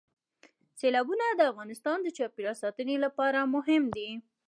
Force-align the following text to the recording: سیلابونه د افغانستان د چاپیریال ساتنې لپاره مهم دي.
سیلابونه 0.79 1.25
د 1.31 1.41
افغانستان 1.51 1.97
د 2.01 2.07
چاپیریال 2.17 2.55
ساتنې 2.63 2.95
لپاره 3.05 3.39
مهم 3.55 3.83
دي. 3.95 4.09